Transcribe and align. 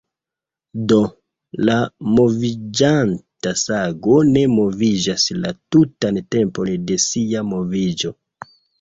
Do, 0.91 0.95
la 1.69 1.75
moviĝanta 2.21 3.55
sago 3.65 4.17
ne 4.33 4.45
moviĝas 4.57 5.29
la 5.45 5.55
tutan 5.57 6.21
tempon 6.39 6.77
de 6.91 7.03
sia 7.09 7.49
moviĝo". 7.55 8.17